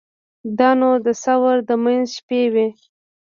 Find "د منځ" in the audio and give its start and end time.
1.69-2.05